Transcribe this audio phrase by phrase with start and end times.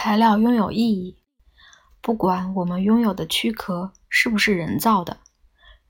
[0.00, 1.18] 材料拥有意义，
[2.00, 5.18] 不管我们拥有的躯壳是不是人造的，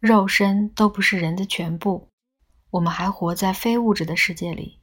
[0.00, 2.08] 肉身都不是人的全部。
[2.70, 4.80] 我们还活在非物质的世界里，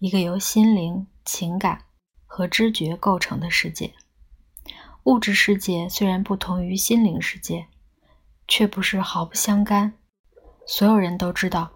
[0.00, 1.84] 一个由心灵、情感
[2.26, 3.94] 和知觉构成的世界。
[5.04, 7.68] 物质世界虽然不同于心灵世界，
[8.48, 9.92] 却不是毫不相干。
[10.66, 11.70] 所有人都知道，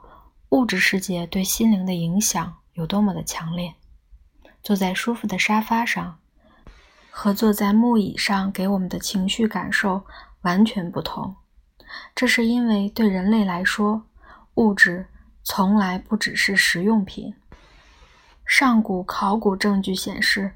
[0.49, 3.73] 物质世界对心灵的影响有多么的强烈。
[4.65, 6.19] 坐在舒服的沙发上。
[7.15, 10.03] 和坐在木椅上给我们的情绪感受
[10.41, 11.37] 完全不同，
[12.15, 14.07] 这是因为对人类来说，
[14.55, 15.07] 物质
[15.45, 17.35] 从来不只是实用品。
[18.47, 20.55] 上古考古证据显示，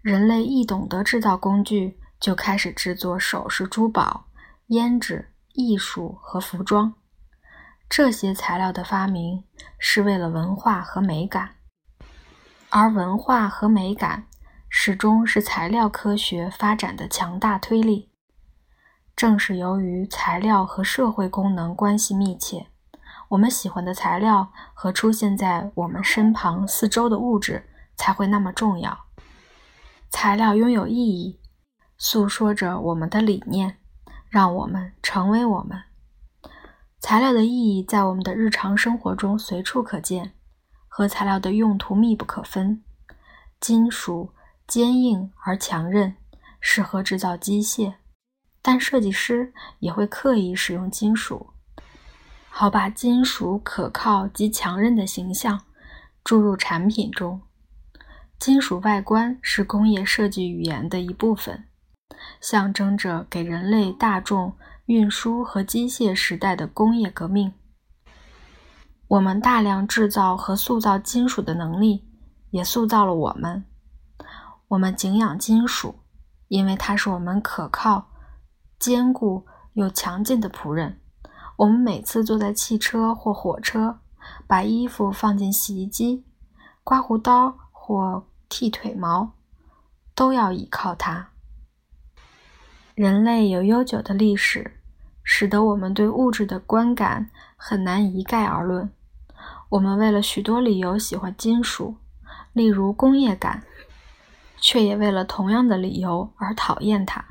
[0.00, 4.26] 人类一懂得制造工具，就开始制作首饰、珠宝、
[4.68, 6.94] 胭脂、艺术和服装。
[7.88, 9.42] 这些材料的发明
[9.78, 11.56] 是为了文化和美感，
[12.70, 14.26] 而文化和美感。
[14.70, 18.10] 始终是材料科学发展的强大推力。
[19.16, 22.68] 正是由于材料和社会功能关系密切，
[23.30, 29.06] 我们喜欢的材料和出现在我们身旁四周的物质才会那么重要。
[30.08, 31.40] 材料拥有意义，
[31.96, 33.78] 诉说着我们的理念，
[34.28, 35.82] 让我们成为我们。
[37.00, 40.34] 材料的意义在我们的日常生活中随处可见，
[40.86, 42.84] 和材料的用途密不可分。
[43.58, 44.32] 金属。
[44.68, 46.14] 坚硬而强韧，
[46.60, 47.94] 适合制造机械，
[48.60, 51.54] 但设计师也会刻意使用金属，
[52.50, 55.58] 好把金属可靠及强韧的形象
[56.22, 57.40] 注入产品中。
[58.38, 61.64] 金属外观是工业设计语言的一部分，
[62.38, 64.54] 象征着给人类大众
[64.84, 67.54] 运输和机械时代的工业革命。
[69.08, 72.04] 我们大量制造和塑造金属的能力，
[72.50, 73.64] 也塑造了我们。
[74.68, 76.00] 我们敬仰金属，
[76.48, 78.10] 因为它是我们可靠、
[78.78, 81.00] 坚固又强劲的仆人。
[81.56, 84.00] 我们每次坐在汽车或火车，
[84.46, 86.22] 把衣服放进洗衣机、
[86.84, 89.32] 刮胡刀或剃腿毛，
[90.14, 91.30] 都要依靠它。
[92.94, 94.78] 人类有悠久的历史，
[95.22, 98.92] 使得我们对物质的观感很难一概而论。
[99.70, 101.96] 我们为了许多理由喜欢金属，
[102.52, 103.64] 例如工业感。
[104.60, 107.24] 却也为了同样的理由而讨厌它。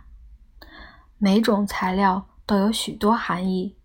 [1.17, 3.75] 每种材料都有许多含义，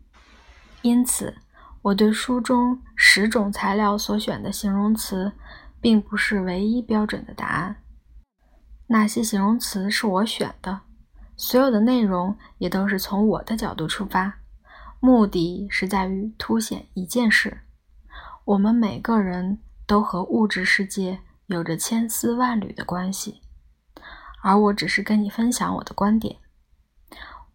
[0.82, 1.34] 因此
[1.82, 5.32] 我对书中十种材料所选的形容词，
[5.80, 7.76] 并不是唯一标准的答案。
[8.88, 10.80] 那些形容词是我选的，
[11.36, 14.40] 所有的内容也都是从我的角度出发，
[15.00, 17.62] 目的是在于凸显一件事：
[18.44, 21.20] 我们每个人都和物质世界。
[21.46, 23.42] 有着千丝万缕的关系，
[24.42, 26.38] 而我只是跟你分享我的观点。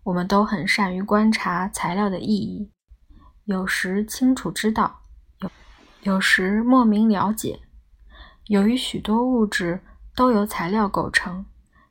[0.03, 2.71] 我们都很善于观察材料的意义，
[3.45, 5.01] 有时清楚知道，
[5.39, 5.51] 有
[6.03, 7.61] 有时莫名了解。
[8.45, 9.81] 由于许多物质
[10.15, 11.45] 都由材料构成，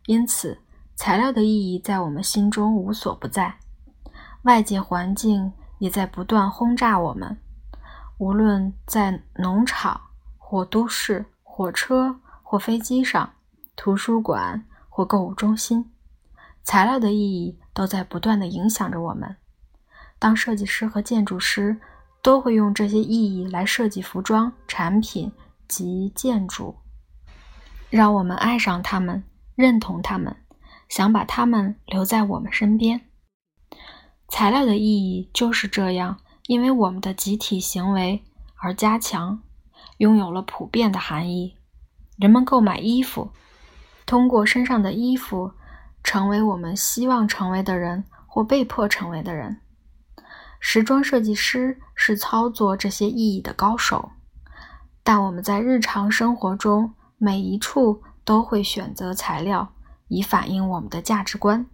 [0.07, 0.59] 因此
[0.95, 3.59] 材料的意义在我们心中无所不在。
[4.43, 7.37] 外界环境也在不断轰炸我们，
[8.19, 10.01] 无论在农场
[10.39, 11.27] 或都市。
[11.57, 13.33] 火车或飞机上，
[13.77, 15.91] 图书馆或购物中心，
[16.63, 19.37] 材料的意义都在不断的影响着我们。
[20.19, 21.81] 当设计师和建筑师
[22.21, 25.33] 都会用这些意义来设计服装、产品
[25.67, 26.77] 及建筑，
[27.89, 29.25] 让我们爱上他们，
[29.55, 30.37] 认同他们，
[30.91, 33.01] 想把他们留在我们身边。
[34.29, 36.19] 材料的意义就是这样，
[36.49, 38.23] 因为我们的集体行为
[38.63, 39.43] 而加强。
[39.99, 41.57] 拥有了普遍的含义。
[42.17, 43.33] 人们购买衣服，
[44.07, 45.53] 通过身上的衣服
[46.03, 49.61] 成为我们希望成为的人或被迫成为的人。
[50.59, 54.11] 时装设计师是操作这些意义的高手，
[55.03, 59.75] 但我们在日常生活中每一处都会选择材料
[60.09, 61.67] 以反映我们的价值观，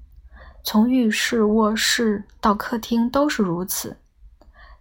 [0.64, 3.96] 从浴室、卧室到客厅都是如此。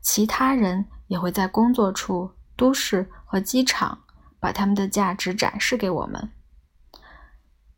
[0.01, 2.31] 其他人也会在工作处。
[2.56, 4.03] 都市和机场
[4.39, 6.31] 把他们的价值展示给我们，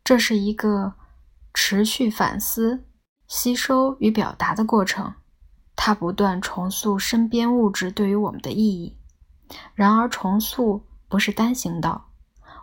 [0.02, 0.94] 这是一个
[1.52, 2.84] 持续反思、
[3.26, 5.14] 吸收与表达的过程。
[5.76, 8.96] 它不断重塑身边物质对于我们的意义。
[9.74, 12.12] 然而，重塑不是单行道。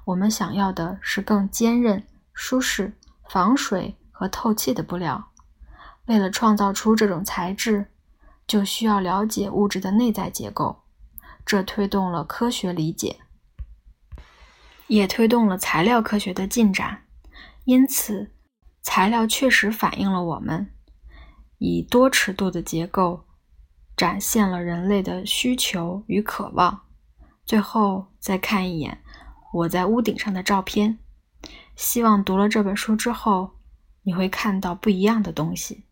[0.06, 2.98] 我们想要的是更坚韧、舒适、
[3.30, 5.32] 防水和透气的布料。
[6.06, 7.92] 为了创造出这种材质，
[8.48, 10.81] 就需要了解物质的内在结构。
[11.46, 13.20] 这推动了科学理解，
[14.88, 17.06] 也推动了材料科学的进展。
[17.66, 18.32] 因此，
[18.82, 20.72] 材料确实反映了我们
[21.60, 23.26] 以多尺度的结构
[23.96, 26.82] 展现了人类的需求与渴望。
[27.46, 29.04] 最后，再看一眼
[29.54, 31.00] 我在屋顶上的照片，
[31.76, 33.60] 希望读了这本书之后，
[34.04, 35.86] 你会看到不一样的东西。